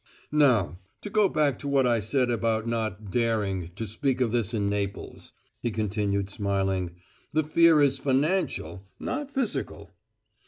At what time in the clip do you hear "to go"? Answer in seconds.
1.01-1.29